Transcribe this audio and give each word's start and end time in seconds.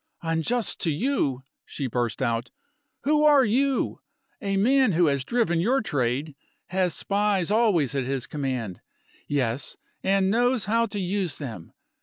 "Unjust 0.23 0.79
to 0.79 0.89
You!" 0.89 1.43
she 1.63 1.85
burst 1.85 2.23
out. 2.23 2.49
"Who 3.03 3.23
are 3.23 3.45
You? 3.45 3.99
A 4.41 4.57
man 4.57 4.93
who 4.93 5.05
has 5.05 5.23
driven 5.23 5.59
your 5.59 5.79
trade 5.81 6.33
has 6.69 6.95
spies 6.95 7.51
always 7.51 7.93
at 7.93 8.05
his 8.05 8.25
command 8.25 8.81
yes! 9.27 9.77
and 10.03 10.31
knows 10.31 10.65
how 10.65 10.87
to 10.87 10.99
use 10.99 11.37
them. 11.37 11.73